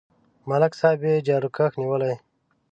ملک 0.49 0.73
صاحب 0.79 1.01
یې 1.07 1.23
جاروکش 1.27 1.73
نیولی. 1.79 2.13